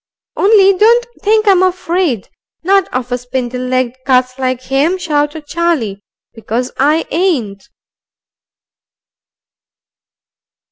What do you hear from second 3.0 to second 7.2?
a spindle legged cuss like him," shouted Charlie. "Because I